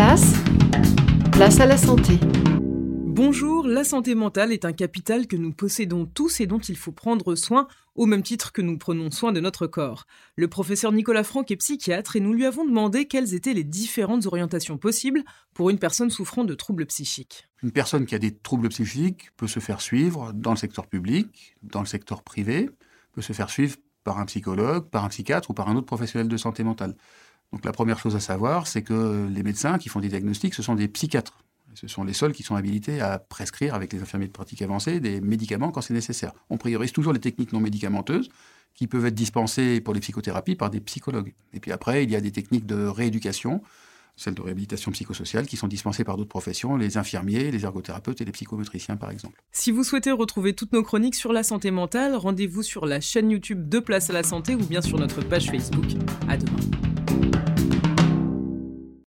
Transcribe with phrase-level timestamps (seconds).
[0.00, 0.32] place,
[1.30, 2.18] place à la santé.
[2.62, 6.90] Bonjour, la santé mentale est un capital que nous possédons tous et dont il faut
[6.90, 10.06] prendre soin au même titre que nous prenons soin de notre corps.
[10.36, 14.24] Le professeur Nicolas Franck est psychiatre et nous lui avons demandé quelles étaient les différentes
[14.24, 15.22] orientations possibles
[15.52, 17.50] pour une personne souffrant de troubles psychiques.
[17.62, 21.56] Une personne qui a des troubles psychiques peut se faire suivre dans le secteur public,
[21.62, 22.70] dans le secteur privé,
[23.12, 26.28] peut se faire suivre par un psychologue, par un psychiatre ou par un autre professionnel
[26.28, 26.96] de santé mentale.
[27.52, 30.62] Donc la première chose à savoir, c'est que les médecins qui font des diagnostics, ce
[30.62, 31.38] sont des psychiatres.
[31.74, 35.00] Ce sont les seuls qui sont habilités à prescrire avec les infirmiers de pratique avancée
[35.00, 36.32] des médicaments quand c'est nécessaire.
[36.48, 38.28] On priorise toujours les techniques non médicamenteuses
[38.74, 41.32] qui peuvent être dispensées pour les psychothérapies par des psychologues.
[41.52, 43.62] Et puis après, il y a des techniques de rééducation,
[44.16, 48.24] celles de réhabilitation psychosociale, qui sont dispensées par d'autres professions, les infirmiers, les ergothérapeutes et
[48.24, 49.40] les psychomotriciens par exemple.
[49.52, 53.30] Si vous souhaitez retrouver toutes nos chroniques sur la santé mentale, rendez-vous sur la chaîne
[53.30, 55.86] YouTube de Place à la Santé ou bien sur notre page Facebook.
[56.28, 56.89] À demain.
[57.10, 57.49] you